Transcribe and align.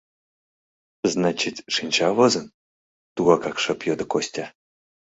—Значит, 1.13 1.55
шинча 1.73 2.09
возын?— 2.17 2.45
тугакак 3.15 3.57
шып 3.63 3.79
йодо 3.87 4.05
Костя. 4.11 4.45